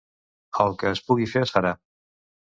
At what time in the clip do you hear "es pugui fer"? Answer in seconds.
0.91-1.43